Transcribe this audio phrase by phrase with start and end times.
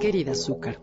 [0.00, 0.80] Querida Azúcar,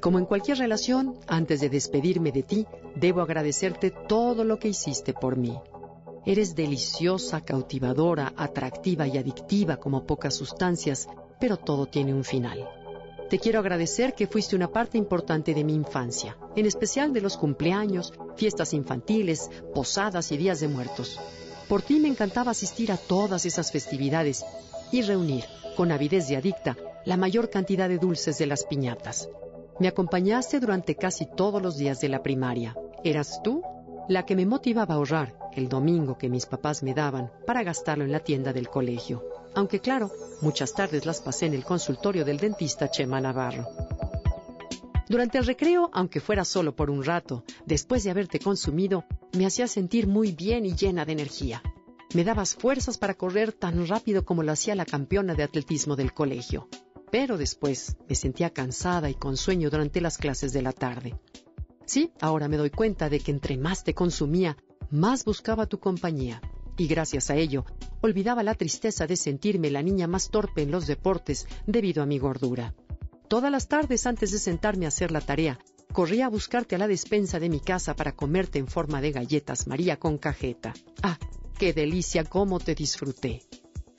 [0.00, 5.14] como en cualquier relación, antes de despedirme de ti, debo agradecerte todo lo que hiciste
[5.14, 5.58] por mí.
[6.26, 12.68] Eres deliciosa, cautivadora, atractiva y adictiva como pocas sustancias, pero todo tiene un final.
[13.30, 17.36] Te quiero agradecer que fuiste una parte importante de mi infancia, en especial de los
[17.36, 21.18] cumpleaños, fiestas infantiles, posadas y días de muertos.
[21.68, 24.44] Por ti me encantaba asistir a todas esas festividades
[24.92, 25.44] y reunir,
[25.76, 29.28] con avidez de adicta, la mayor cantidad de dulces de las piñatas.
[29.80, 32.76] Me acompañaste durante casi todos los días de la primaria.
[33.02, 33.62] Eras tú
[34.08, 38.04] la que me motivaba a ahorrar el domingo que mis papás me daban para gastarlo
[38.04, 39.24] en la tienda del colegio.
[39.54, 40.10] Aunque claro,
[40.40, 43.68] muchas tardes las pasé en el consultorio del dentista Chema Navarro.
[45.08, 49.04] Durante el recreo, aunque fuera solo por un rato, después de haberte consumido,
[49.36, 51.62] me hacía sentir muy bien y llena de energía.
[52.14, 56.12] Me dabas fuerzas para correr tan rápido como lo hacía la campeona de atletismo del
[56.12, 56.68] colegio
[57.14, 61.14] pero después me sentía cansada y con sueño durante las clases de la tarde.
[61.86, 64.56] Sí, ahora me doy cuenta de que entre más te consumía,
[64.90, 66.42] más buscaba tu compañía,
[66.76, 67.66] y gracias a ello
[68.00, 72.18] olvidaba la tristeza de sentirme la niña más torpe en los deportes debido a mi
[72.18, 72.74] gordura.
[73.34, 75.58] Todas las tardes antes de sentarme a hacer la tarea,
[75.92, 79.66] corría a buscarte a la despensa de mi casa para comerte en forma de galletas
[79.66, 80.72] María con cajeta.
[81.02, 81.18] Ah,
[81.58, 83.42] qué delicia cómo te disfruté.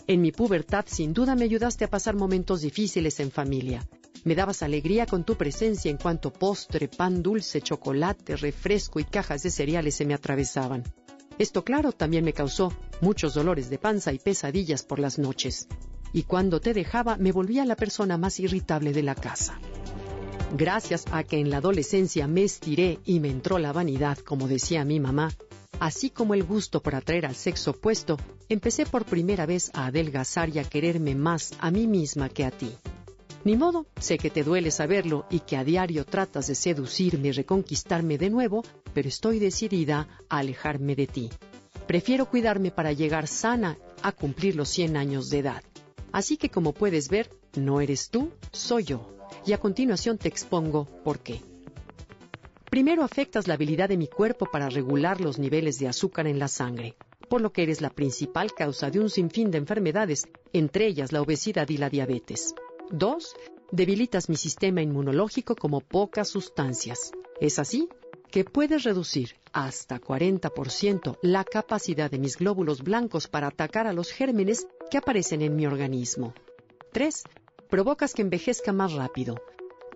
[0.08, 3.86] En mi pubertad sin duda me ayudaste a pasar momentos difíciles en familia.
[4.24, 9.44] Me dabas alegría con tu presencia en cuanto postre, pan dulce, chocolate, refresco y cajas
[9.44, 10.86] de cereales se me atravesaban.
[11.38, 15.68] Esto claro también me causó muchos dolores de panza y pesadillas por las noches.
[16.16, 19.60] Y cuando te dejaba me volvía la persona más irritable de la casa.
[20.56, 24.86] Gracias a que en la adolescencia me estiré y me entró la vanidad, como decía
[24.86, 25.34] mi mamá,
[25.78, 28.18] Así como el gusto por atraer al sexo opuesto,
[28.48, 32.52] empecé por primera vez a adelgazar y a quererme más a mí misma que a
[32.52, 32.72] ti.
[33.44, 37.32] Ni modo, sé que te duele saberlo y que a diario tratas de seducirme y
[37.34, 41.30] reconquistarme de nuevo, pero estoy decidida a alejarme de ti.
[41.86, 45.62] Prefiero cuidarme para llegar sana a cumplir los 100 años de edad.
[46.16, 49.18] Así que como puedes ver, no eres tú, soy yo.
[49.46, 51.42] Y a continuación te expongo por qué.
[52.72, 56.48] Primero afectas la habilidad de mi cuerpo para regular los niveles de azúcar en la
[56.48, 56.96] sangre,
[57.28, 61.22] por lo que eres la principal causa de un sinfín de enfermedades, entre ellas la
[61.22, 62.56] obesidad y la diabetes.
[62.90, 63.36] Dos,
[63.74, 67.12] debilitas mi sistema inmunológico como pocas sustancias.
[67.42, 67.90] Es así
[68.32, 74.12] que puedes reducir hasta 40% la capacidad de mis glóbulos blancos para atacar a los
[74.12, 76.34] gérmenes que aparecen en mi organismo.
[76.92, 77.24] 3.
[77.70, 79.36] Provocas que envejezca más rápido,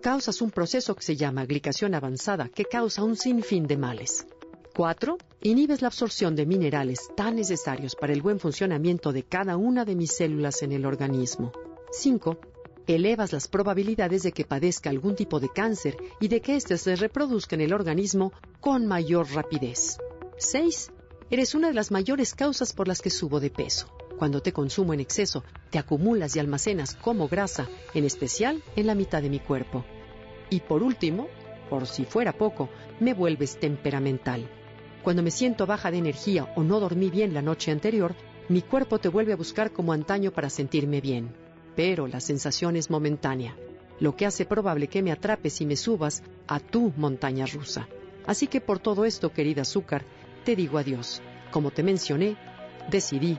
[0.00, 4.26] causas un proceso que se llama glicación avanzada, que causa un sinfín de males.
[4.74, 5.18] 4.
[5.42, 9.94] Inhibes la absorción de minerales tan necesarios para el buen funcionamiento de cada una de
[9.94, 11.52] mis células en el organismo.
[11.92, 12.38] 5.
[12.86, 16.96] Elevas las probabilidades de que padezca algún tipo de cáncer y de que éste se
[16.96, 19.98] reproduzca en el organismo con mayor rapidez.
[20.38, 20.90] 6.
[21.30, 23.86] Eres una de las mayores causas por las que subo de peso.
[24.20, 28.94] Cuando te consumo en exceso, te acumulas y almacenas como grasa, en especial en la
[28.94, 29.82] mitad de mi cuerpo.
[30.50, 31.28] Y por último,
[31.70, 32.68] por si fuera poco,
[33.00, 34.46] me vuelves temperamental.
[35.02, 38.14] Cuando me siento baja de energía o no dormí bien la noche anterior,
[38.50, 41.34] mi cuerpo te vuelve a buscar como antaño para sentirme bien.
[41.74, 43.56] Pero la sensación es momentánea,
[44.00, 47.88] lo que hace probable que me atrapes y me subas a tu montaña rusa.
[48.26, 50.04] Así que por todo esto, querida azúcar,
[50.44, 51.22] te digo adiós.
[51.50, 52.36] Como te mencioné,
[52.90, 53.38] decidí